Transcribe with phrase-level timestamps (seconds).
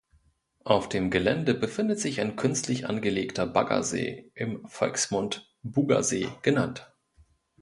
[0.63, 6.91] Auf dem Gelände befindet sich ein künstlich angelegter Baggersee, im Volksmund "Buga-See" genannt.